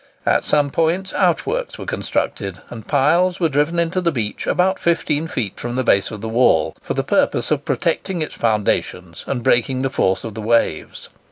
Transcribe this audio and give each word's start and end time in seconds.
At 0.25 0.43
some 0.43 0.71
points 0.71 1.13
outworks 1.13 1.77
were 1.77 1.85
constructed, 1.85 2.57
and 2.71 2.87
piles 2.87 3.39
were 3.39 3.49
driven 3.49 3.77
into 3.77 4.01
the 4.01 4.11
beach 4.11 4.47
about 4.47 4.79
15 4.79 5.27
feet 5.27 5.59
from 5.59 5.75
the 5.75 5.83
base 5.83 6.09
of 6.09 6.21
the 6.21 6.27
wall, 6.27 6.75
for 6.81 6.95
the 6.95 7.03
purpose 7.03 7.51
of 7.51 7.65
protecting 7.65 8.19
its 8.23 8.33
foundations 8.35 9.23
and 9.27 9.43
breaking 9.43 9.83
the 9.83 9.91
force 9.91 10.23
of 10.23 10.33
the 10.33 10.41
waves. 10.41 11.09